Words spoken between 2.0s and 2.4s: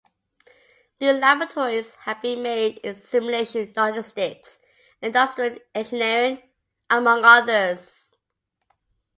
have